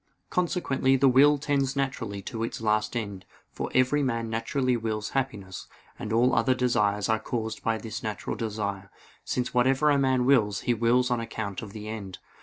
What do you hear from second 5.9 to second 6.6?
and all other